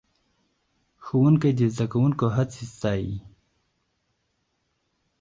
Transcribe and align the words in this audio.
ښوونکی 1.03 1.51
د 1.57 1.61
زده 1.73 1.85
کوونکو 1.91 2.25
هڅې 2.35 2.63
ستایي 2.73 3.15